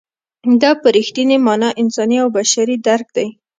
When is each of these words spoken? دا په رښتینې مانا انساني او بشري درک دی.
دا 0.61 0.71
په 0.81 0.87
رښتینې 0.97 1.37
مانا 1.45 1.69
انساني 1.81 2.17
او 2.23 2.27
بشري 2.37 2.75
درک 2.87 3.07
دی. 3.17 3.27